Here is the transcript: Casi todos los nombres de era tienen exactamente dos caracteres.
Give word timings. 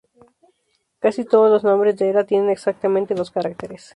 Casi 0.97 1.25
todos 1.25 1.51
los 1.51 1.63
nombres 1.63 1.95
de 1.97 2.09
era 2.09 2.23
tienen 2.25 2.49
exactamente 2.49 3.13
dos 3.13 3.29
caracteres. 3.29 3.89